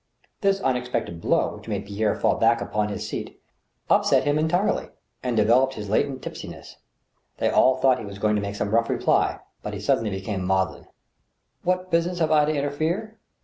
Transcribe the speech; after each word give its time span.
This 0.41 0.59
unexpected 0.61 1.21
blow, 1.21 1.55
which 1.57 1.67
made 1.67 1.85
Pierre 1.85 2.15
fall 2.15 2.33
back 2.33 2.59
upon 2.59 2.89
his 2.89 3.05
30 3.05 3.05
THE 3.05 3.05
STEEL 3.05 3.23
HAMMER. 3.23 3.33
seat, 3.35 3.41
upset 3.87 4.23
him 4.23 4.39
entirely, 4.39 4.89
and 5.21 5.37
developed 5.37 5.75
his 5.75 5.89
latent 5.91 6.23
tipsiness. 6.23 6.77
They 7.37 7.51
all 7.51 7.75
thought 7.75 7.99
he 7.99 8.05
was 8.05 8.17
going 8.17 8.35
to 8.35 8.41
make 8.41 8.55
some 8.55 8.71
rough 8.73 8.89
reply, 8.89 9.41
but 9.61 9.75
he 9.75 9.79
sud 9.79 9.99
denly 9.99 10.09
became 10.09 10.43
maudlin." 10.43 10.87
What 11.63 11.91
business 11.91 12.17
have 12.17 12.31
I 12.31 12.45
to 12.45 12.51
interfere 12.51 13.19